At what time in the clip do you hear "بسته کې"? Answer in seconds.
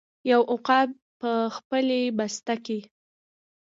2.17-2.79